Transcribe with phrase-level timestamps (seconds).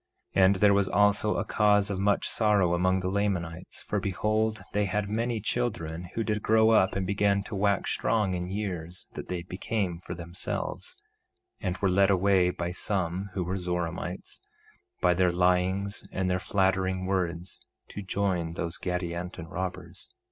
[0.35, 4.63] 1:29 And there was also a cause of much sorrow among the Lamanites; for behold,
[4.73, 9.05] they had many children who did grow up and began to wax strong in years,
[9.13, 10.97] that they became for themselves,
[11.61, 14.41] and were led away by some who were Zoramites,
[15.01, 20.09] by their lyings and their flattering words, to join those Gadianton robbers.